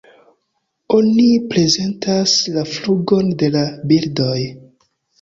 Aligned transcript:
Oni 0.99 1.25
prezentas 1.51 2.35
la 2.57 2.65
flugon 2.73 3.33
de 3.45 3.55
la 3.61 3.65
birdoj. 3.95 4.37